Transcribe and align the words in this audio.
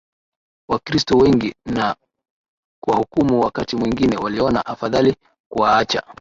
Wakristo 0.69 1.17
wengi 1.17 1.53
na 1.65 1.95
kuwahukumu 2.83 3.39
Wakati 3.41 3.75
mwingine 3.75 4.17
waliona 4.17 4.65
afadhali 4.65 5.15
kuwaacha 5.51 6.03